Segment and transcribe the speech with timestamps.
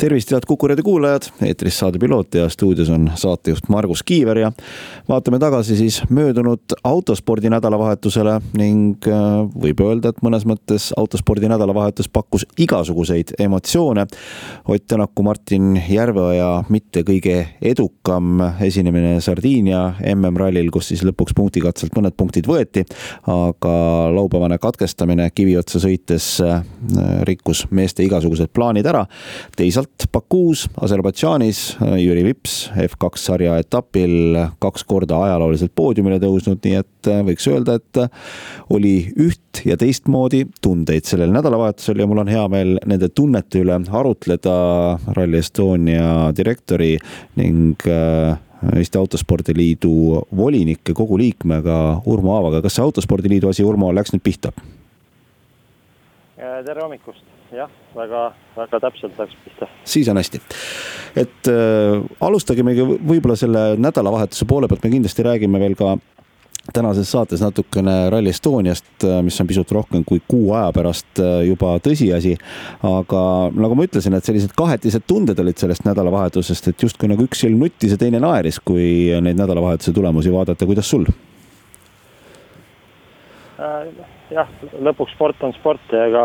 [0.00, 4.52] tervist, head Kuku raadio kuulajad, eetris saade Piloot ja stuudios on saatejuht Margus Kiiver ja
[5.08, 9.26] vaatame tagasi siis möödunud autospordi nädalavahetusele ning äh,
[9.64, 14.06] võib öelda, et mõnes mõttes autospordi nädalavahetus pakkus igasuguseid emotsioone.
[14.68, 19.82] Ott Tänaku, Martin Järveoja mitte kõige edukam esinemine Sardiinia
[20.14, 22.86] MM-rallil, kus siis lõpuks punktikatselt mõned punktid võeti,
[23.28, 23.76] aga
[24.16, 26.64] laupäevane katkestamine Kiviotsa sõites äh,
[27.28, 29.04] rikkus meeste igasugused plaanid ära.
[29.56, 36.78] teisalt Start Bakuus Aserbaidžaanis, Jüri Vips F2 sarja etapil kaks korda ajalooliselt poodiumile tõusnud, nii
[36.80, 38.08] et äh, võiks öelda, et äh,
[38.74, 43.76] oli üht ja teistmoodi tundeid sellel nädalavahetusel ja mul on hea meel nende tunnete üle
[44.00, 44.56] arutleda
[45.14, 46.96] Rally Estonia direktori
[47.38, 48.34] ning äh,
[48.74, 52.64] Eesti Autospordiliidu volinike kogu liikmega Urmo Aavaga.
[52.64, 54.54] kas see Autospordiliidu asi, Urmo, läks nüüd pihta?
[56.40, 59.68] tere hommikust jah, väga, väga täpselt läks pihta.
[59.84, 60.40] siis on hästi.
[61.16, 65.96] et äh, alustamegi võib-olla selle nädalavahetuse poole pealt, me kindlasti räägime veel ka
[66.72, 71.40] tänases saates natukene Rally Estoniast, äh, mis on pisut rohkem kui kuu aja pärast äh,
[71.48, 72.36] juba tõsiasi.
[72.86, 73.22] aga
[73.54, 77.58] nagu ma ütlesin, et sellised kahetised tunded olid sellest nädalavahetusest, et justkui nagu üks silm
[77.62, 81.08] nuttis ja teine naeris, kui neid nädalavahetuse tulemusi vaadata, kuidas sul?
[83.60, 83.90] Äh,
[84.30, 84.48] jah,
[84.78, 86.24] lõpuks sport on sport ja ega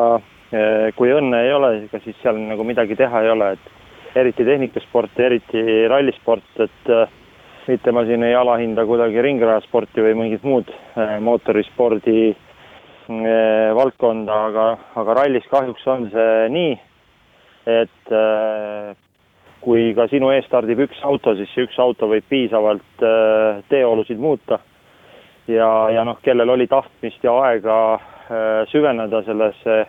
[0.96, 3.76] kui õnne ei ole, ega siis seal nagu midagi teha ei ole, et
[4.16, 7.08] eriti tehnikasport, eriti rallisport, et äh,
[7.68, 14.68] mitte ma siin ei alahinda kuidagi ringrajasporti või mingit muud äh, mootorispordi äh, valdkonda, aga,
[15.02, 16.78] aga rallis kahjuks on see nii,
[17.66, 18.14] et
[19.66, 23.06] kui ka sinu ees stardib üks auto, siis see üks auto võib piisavalt
[23.72, 24.60] teeolusid muuta.
[25.48, 27.78] ja, ja noh, kellel oli tahtmist ja aega
[28.70, 29.80] süveneda sellesse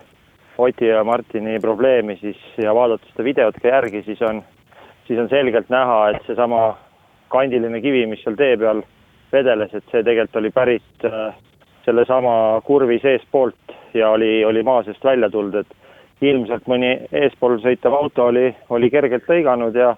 [0.57, 4.41] Oti ja Martini probleemi siis ja vaadata seda videot ka järgi, siis on,
[5.05, 6.77] siis on selgelt näha, et seesama
[7.29, 8.81] kandiline kivi, mis seal tee peal
[9.31, 11.35] vedeles, et see tegelikult oli pärit äh,
[11.85, 12.33] sellesama
[12.65, 18.31] kurvi seestpoolt ja oli, oli maa seest välja tulnud, et ilmselt mõni eespool sõitev auto
[18.31, 19.93] oli, oli kergelt lõiganud ja,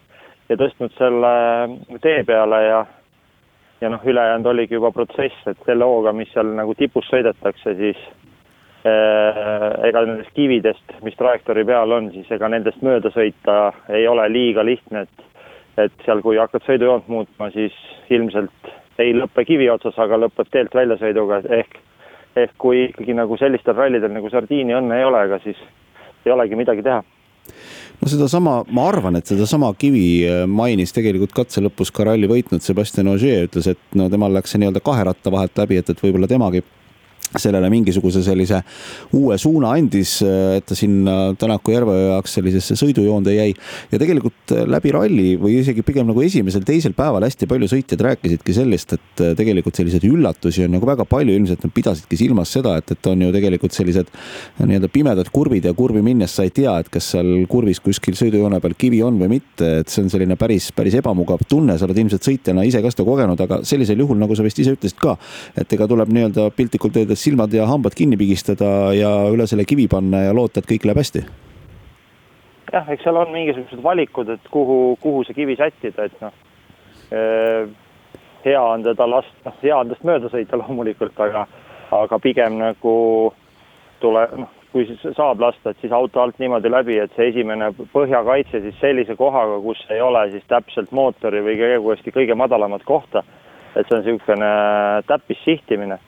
[0.49, 1.33] ja tõstnud selle
[2.03, 2.85] tee peale ja,
[3.79, 8.09] ja noh, ülejäänud oligi juba protsess, et selle hooga, mis seal nagu tipus sõidetakse, siis
[8.09, 8.28] Äh,
[9.89, 13.59] ega nendest kividest, mis trajektoori peal on, siis ega nendest mööda sõita
[13.93, 15.27] ei ole liiga lihtne, et
[15.79, 17.75] et seal, kui hakkad sõidujoont muutma, siis
[18.11, 21.77] ilmselt ei lõpe kivi otsas, aga lõpeb teelt väljasõiduga, ehk
[22.37, 25.57] ehk kui ikkagi nagu sellistel rallidel nagu Sardiini õnne ei ole, ega siis
[26.25, 27.01] ei olegi midagi teha.
[27.99, 32.63] No sedasama, ma arvan, et sedasama kivi äh, mainis tegelikult katse lõpus ka ralli võitnud
[32.63, 36.03] Sebastian Ogier ütles, et no temal läks see nii-öelda kahe ratta vahelt läbi, et, et
[36.03, 36.61] võib-olla temagi
[37.37, 38.61] sellele mingisuguse sellise
[39.17, 43.53] uue suuna andis, et ta sinna Tänaku järve jaoks sellisesse sõidujoonde jäi.
[43.91, 48.95] ja tegelikult läbi ralli või isegi pigem nagu esimesel-teisel päeval hästi palju sõitjad rääkisidki sellest,
[48.97, 53.11] et tegelikult selliseid üllatusi on nagu väga palju, ilmselt nad pidasidki silmas seda, et, et
[53.11, 54.09] on ju tegelikult sellised
[54.59, 58.59] nii-öelda pimedad kurvid ja kurvi minnes sa ei tea, et kas seal kurvis kuskil sõidujoone
[58.63, 62.01] peal kivi on või mitte, et see on selline päris, päris ebamugav tunne, sa oled
[62.01, 65.15] ilmselt sõitjana ise ka seda kogenud, aga sellisel juhul, nagu sa vist ise ütlesid ka,
[65.59, 69.87] et ega tuleb nii-öelda piltlikult öeldes silmad ja hambad kinni pigistada ja üle selle kivi
[69.91, 71.25] panna ja loota, et kõik läheb hästi?
[72.73, 76.35] jah, eks seal on mingisugused valikud, et kuhu, kuhu see kivi sättida, et noh,
[78.45, 81.47] hea on teda lasta, noh, hea on tast mööda sõita loomulikult, aga,
[81.97, 82.93] aga pigem nagu
[84.03, 87.71] tule, noh, kui siis saab lasta, et siis auto alt niimoodi läbi, et see esimene
[87.93, 93.23] põhjakaitse siis sellise kohaga, kus ei ole siis täpselt mootori või kõige, kõige madalamat kohta.
[93.75, 94.47] et see on niisugune
[95.07, 95.99] täppissihtimine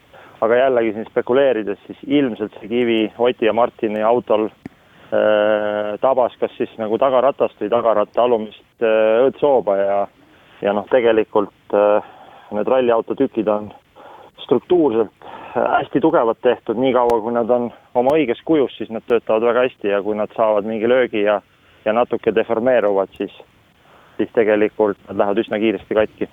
[0.42, 6.56] aga jällegi siin spekuleerides, siis ilmselt see kivi Oti ja Martini autol äh, tabas kas
[6.58, 10.00] siis nagu tagaratast või tagaratta alumist äh, õõtsooba ja,
[10.66, 12.10] ja noh, tegelikult äh,
[12.58, 13.70] need ralliauto tükid on
[14.42, 19.66] struktuurselt hästi tugevad tehtud, niikaua kui nad on oma õiges kujus, siis nad töötavad väga
[19.68, 21.42] hästi ja kui nad saavad mingi löögi ja,
[21.86, 23.34] ja natuke deformeeruvad, siis,
[24.18, 26.30] siis tegelikult nad lähevad üsna kiiresti katki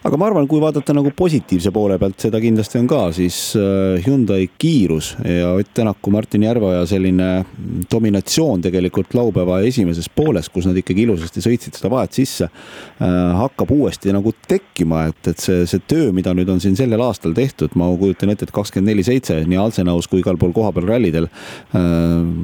[0.00, 4.00] aga ma arvan, kui vaadata nagu positiivse poole pealt, seda kindlasti on ka, siis äh,
[4.06, 7.28] Hyundai kiirus ja Ott Tänaku, Martin Järveoja selline
[7.92, 13.74] dominatsioon tegelikult laupäeva esimeses pooles, kus nad ikkagi ilusasti sõitsid seda vahet sisse, äh, hakkab
[13.76, 17.76] uuesti nagu tekkima, et, et see, see töö, mida nüüd on siin sellel aastal tehtud,
[17.80, 21.84] ma kujutan ette, et kakskümmend neli seitse nii Alsenaus kui igal pool kohapeal rallidel äh,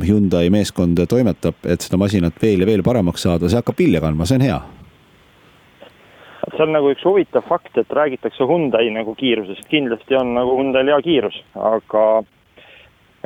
[0.05, 4.29] Hyundai meeskond toimetab, et seda masinat veel ja veel paremaks saada, see hakkab vilja kandma,
[4.29, 4.64] see on hea
[6.56, 10.93] see on nagu üks huvitav fakt, et räägitakse Hyundai nagu kiirusest, kindlasti on nagu Hyundai'l
[10.93, 12.05] hea kiirus, aga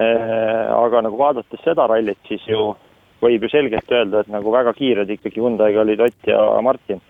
[0.00, 2.72] äh, aga nagu vaadates seda rallit, siis ju
[3.20, 7.00] võib ju selgelt öelda, et nagu väga kiired ikkagi Hyundai'ga olid Ott ja Martin.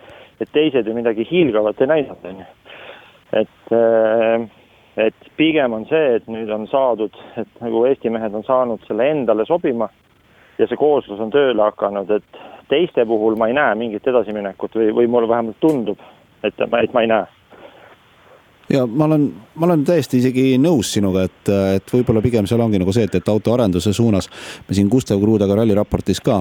[0.41, 2.47] et teised ju midagi hiilgavat ei näidanud, on ju.
[3.41, 4.49] et äh,
[4.97, 9.07] et pigem on see, et nüüd on saadud, et nagu Eesti mehed on saanud selle
[9.11, 9.89] endale sobima
[10.59, 12.41] ja see kooslus on tööle hakanud, et
[12.71, 16.01] teiste puhul ma ei näe mingit edasiminekut või, või mulle vähemalt tundub,
[16.45, 17.27] et et ma ei näe.
[18.71, 19.27] Ja ma olen,
[19.59, 23.19] ma olen täiesti isegi nõus sinuga, et, et võib-olla pigem seal ongi nagu see, et,
[23.19, 24.31] et autoarenduse suunas
[24.69, 26.39] me siin Gustav Kruudaga ralli raportis ka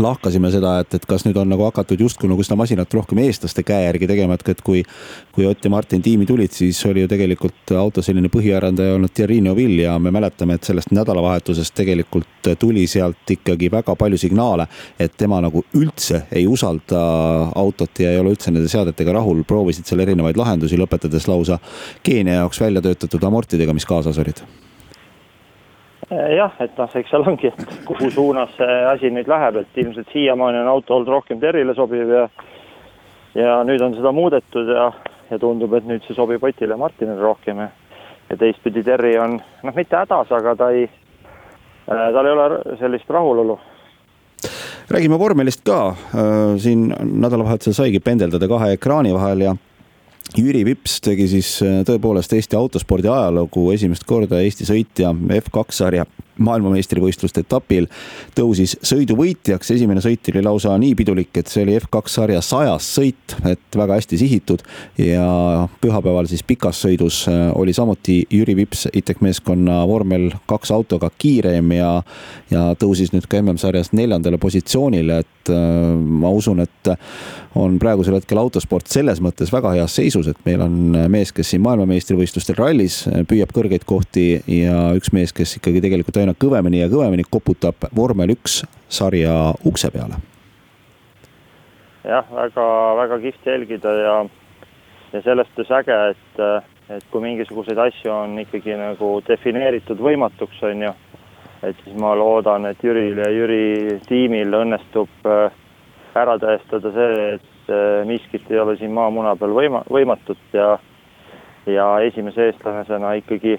[0.00, 3.64] lahkasime seda, et, et kas nüüd on nagu hakatud justkui nagu seda masinat rohkem eestlaste
[3.66, 4.82] käe järgi tegema, et, et kui,
[5.34, 9.40] kui Ott ja Martin tiimi tulid, siis oli ju tegelikult auto selline põhiarendaja olnud Thierry
[9.44, 14.66] Neuville ja me mäletame, et sellest nädalavahetusest tegelikult tuli sealt ikkagi väga palju signaale,
[14.98, 17.04] et tema nagu üldse ei usalda
[17.54, 21.60] autot ja ei ole üldse nende seadetega rahul, proovisid seal erinevaid lahendusi, lõpetades lausa
[22.04, 24.42] Keenia jaoks välja töötatud amortidega, mis kaasas olid
[26.10, 30.10] jah, et noh, eks seal ongi, et kuhu suunas see asi nüüd läheb, et ilmselt
[30.12, 32.28] siiamaani on auto olnud rohkem Terrile sobiv ja
[33.34, 34.90] ja nüüd on seda muudetud ja,
[35.30, 37.70] ja tundub, et nüüd see sobib Otile ja Martinile rohkem ja
[38.30, 43.10] ja teistpidi Terri on noh, mitte hädas, aga ta ei äh,, tal ei ole sellist
[43.10, 43.58] rahulolu.
[44.90, 49.54] Räägime vormelist ka, äh, siin nädalavahetusel saigi pendeldada kahe ekraani vahel ja
[50.32, 56.06] Jüri Vips tegi siis äh, tõepoolest Eesti autospordi ajalugu esimest korda Eesti sõitja F2 sarja
[56.42, 57.86] maailmameistrivõistluste etapil
[58.36, 59.70] tõusis sõiduvõitjaks.
[59.74, 63.98] esimene sõit oli lausa nii pidulik, et see oli F2 sarja sajas sõit, et väga
[63.98, 64.64] hästi sihitud
[64.98, 71.10] ja pühapäeval siis pikas sõidus äh, oli samuti Jüri Vips ITEC meeskonna vormel kaks autoga
[71.18, 71.90] kiirem ja,
[72.50, 76.94] ja tõusis nüüd ka MM-sarjas neljandale positsioonile, et äh, ma usun, et
[77.54, 80.74] on praegusel hetkel autosport selles mõttes väga heas seisus, et meil on
[81.10, 86.34] mees, kes siin maailmameistrivõistlustel rallis püüab kõrgeid kohti ja üks mees, kes ikkagi tegelikult aina
[86.40, 90.20] kõvemini ja kõvemini koputab vormel üks sarja ukse peale.
[92.04, 94.14] jah, väga-väga kihvt jälgida ja,
[95.12, 96.40] ja sellest on äge, et,
[96.96, 100.94] et kui mingisuguseid asju on ikkagi nagu defineeritud võimatuks, on ju,
[101.62, 105.60] et siis ma loodan, et Jüril ja Jüri tiimil õnnestub äh,
[106.14, 110.76] ära tõestada see, et äh, miskit ei ole siin maamuna peal võima-, võimatut ja
[111.64, 113.56] ja esimese eestlasena ikkagi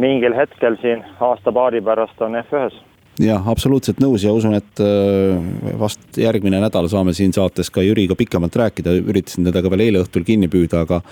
[0.00, 2.80] mingil hetkel siin aasta-paari pärast on F1-s
[3.20, 8.16] jah, absoluutselt nõus ja usun, et äh, vast järgmine nädal saame siin saates ka Jüriga
[8.16, 11.02] pikemalt rääkida, üritasin teda ka veel eile õhtul kinni püüda, aga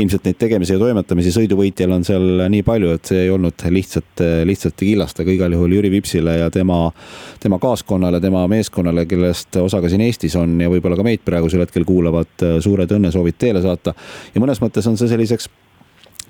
[0.00, 4.24] ilmselt neid tegemisi ja toimetamisi sõiduvõitjal on seal nii palju, et see ei olnud lihtsalt,
[4.48, 6.80] lihtsalt killast, aga igal juhul Jüri Vipsile ja tema,
[7.42, 11.62] tema kaaskonnale, tema meeskonnale, kellest osa ka siin Eestis on ja võib-olla ka meid praegusel
[11.62, 12.34] hetkel kuulavad,
[12.64, 13.94] suured õnnesoovid teele saata.
[14.34, 15.48] ja mõnes mõttes on see selliseks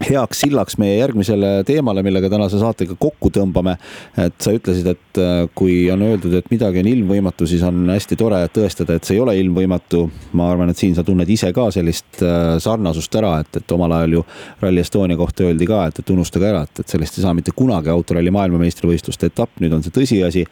[0.04, 3.76] heaks sillaks meie järgmisele teemale, millega tänase saatega kokku tõmbame.
[4.20, 8.18] et sa ütlesid, et äh, kui on öeldud, et midagi on ilmvõimatu, siis on hästi
[8.20, 10.02] tore tõestada, et see ei ole ilmvõimatu.
[10.36, 13.92] ma arvan, et siin sa tunned ise ka sellist äh, sarnasust ära, et, et omal
[13.96, 14.24] ajal ju
[14.60, 17.56] Rally Estonia kohta öeldi ka, et, et unustage ära, et, et sellest ei saa mitte
[17.56, 20.44] kunagi autoralli maailmameistrivõistluste etapp, nüüd on see tõsiasi.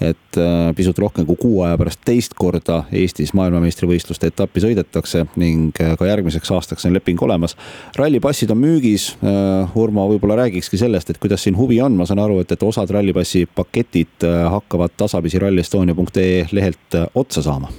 [0.00, 5.74] et äh, pisut rohkem kui kuu aja pärast teist korda Eestis maailmameistrivõistluste etappi sõidetakse ning
[5.74, 7.56] ka järgmiseks aastaks on leping olemas.
[7.98, 12.06] rallipassid on müügil siis äh, Urmo võib-olla räägikski sellest, et kuidas siin huvi on, ma
[12.08, 17.72] saan aru, et, et osad rallipassi paketid äh, hakkavad tasapisi rallyestonia.ee lehelt äh, otsa saama.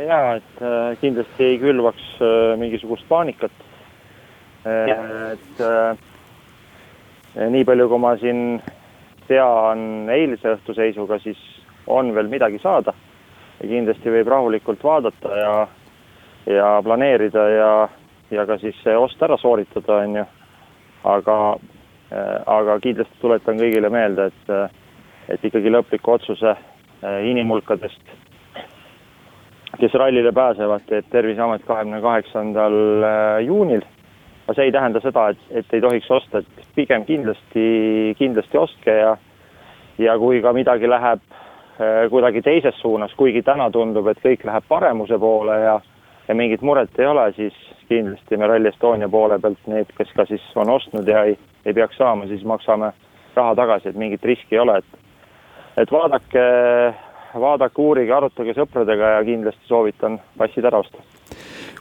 [0.00, 0.62] ja, et
[1.00, 2.06] kindlasti ei külvaks
[2.58, 3.52] mingisugust paanikat.
[4.64, 5.60] et
[7.52, 8.40] nii palju, kui ma siin
[9.28, 11.38] tean eilse õhtu seisuga, siis
[11.86, 12.96] on veel midagi saada
[13.60, 15.54] ja kindlasti võib rahulikult vaadata ja
[16.46, 17.88] ja planeerida ja
[18.30, 20.24] ja ka siis see ost ära sooritada, on ju.
[21.04, 21.36] aga,
[22.12, 24.68] äh, aga kindlasti tuletan kõigile meelde, et, äh,
[25.28, 28.12] et ikkagi lõpliku otsuse äh, inimhulkadest,
[29.80, 32.76] kes rallile pääsevad, teeb Terviseamet kahekümne kaheksandal
[33.46, 33.82] juunil.
[34.44, 38.96] aga see ei tähenda seda, et, et ei tohiks osta, et pigem kindlasti, kindlasti ostke
[38.98, 39.16] ja,
[39.98, 41.22] ja kui ka midagi läheb
[42.10, 45.78] kuidagi teises suunas, kuigi täna tundub, et kõik läheb paremuse poole ja,
[46.30, 47.54] ja mingit muret ei ole, siis
[47.88, 51.34] kindlasti me Rally Estonia poole pealt need, kes ka siis on ostnud ja ei,
[51.66, 52.92] ei peaks saama, siis maksame
[53.34, 55.00] raha tagasi, et mingit riski ei ole, et,
[55.82, 56.44] et vaadake,
[57.34, 61.02] vaadake, uurige, arutage sõpradega ja kindlasti soovitan passid ära osta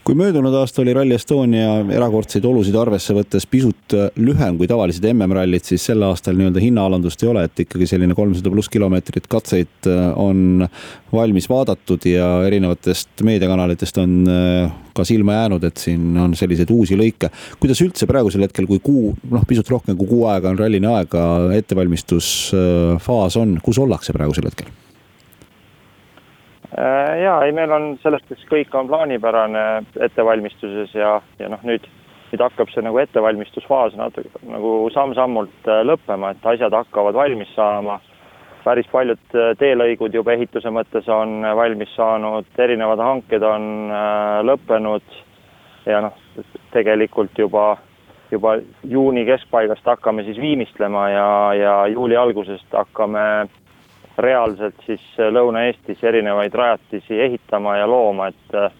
[0.10, 5.06] kui möödunud aasta oli Rally Estonia erakordseid olusid arvesse võttes pisut äh, lühem kui tavalised
[5.06, 9.92] MM-rallid, siis sel aastal nii-öelda hinnaalandust ei ole, et ikkagi selline kolmsada pluss kilomeetrit katseid
[9.92, 10.66] äh, on
[11.14, 16.98] valmis vaadatud ja erinevatest meediakanalitest on äh, ka silma jäänud, et siin on selliseid uusi
[16.98, 17.30] lõike.
[17.62, 21.24] kuidas üldse praegusel hetkel, kui kuu, noh, pisut rohkem kui kuu aega on rallini aega,
[21.62, 24.74] ettevalmistusfaas on, kus ollakse praegusel hetkel?
[26.80, 29.64] Äh, ja ei, meil on selles mõttes kõik on plaanipärane
[30.06, 31.84] ettevalmistuses ja, ja noh, nüüd,
[32.30, 38.00] nüüd hakkab see nagu ettevalmistusfaas natuke nagu samm-sammult äh, lõppema, et asjad hakkavad valmis saama.
[38.64, 43.92] päris paljud äh, teelõigud juba ehituse mõttes on valmis saanud, erinevad hanked on
[44.48, 45.20] lõppenud
[45.86, 46.16] ja noh,
[46.72, 47.78] tegelikult juba,
[48.32, 48.56] juba
[48.88, 53.50] juuni keskpaigast hakkame siis viimistlema ja, ja juuli algusest hakkame
[54.22, 58.72] reaalselt siis äh, Lõuna-Eestis erinevaid rajatisi ehitama ja looma, et äh,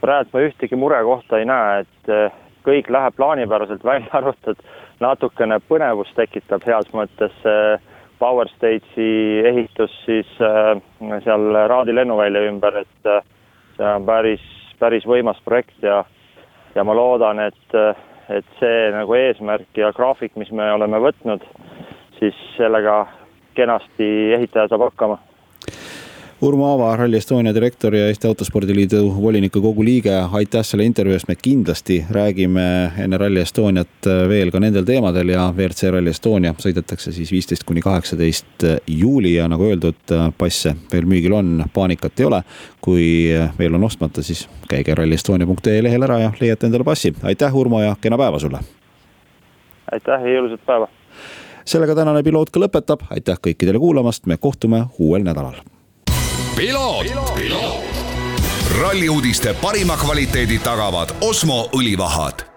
[0.00, 4.60] praegu ma ühtegi murekohta ei näe, et äh, kõik läheb plaanipäraselt välja arvatud,
[5.00, 7.32] natukene põnevust tekitab heas mõttes
[8.20, 13.08] Power Stage'i ehitus siis seal Raadi lennuvälja ümber, et
[13.78, 14.44] see on päris,
[14.78, 16.02] päris võimas projekt ja,
[16.74, 17.78] ja ma loodan, et,
[18.28, 21.48] et see nagu eesmärk ja graafik, mis me oleme võtnud,
[22.18, 23.06] siis sellega
[23.54, 25.18] kenasti ehitaja saab hakkama.
[26.40, 31.28] Urmo Aava, Rally Estonia direktor ja Eesti Autospordiliidu volinike kogu liige, aitäh selle intervjuu eest,
[31.28, 32.62] me kindlasti räägime
[33.04, 37.84] enne Rally Estoniat veel ka nendel teemadel ja WRC Rally Estonia sõidetakse siis viisteist kuni
[37.84, 42.40] kaheksateist juuli ja nagu öeldud, passe veel müügil on, paanikat ei ole.
[42.80, 43.04] kui
[43.58, 47.92] veel on ostmata, siis käige rallyestonia.ee lehel ära ja leiate endale passi, aitäh, Urmo ja
[48.00, 48.64] kena päeva sulle.
[49.92, 50.88] aitäh ja ilusat päeva
[51.64, 55.60] sellega tänane piloot ka lõpetab, aitäh kõikidele kuulamast, me kohtume uuel nädalal.
[58.80, 62.49] ralli uudiste parima kvaliteedi tagavad Osmo õlivahad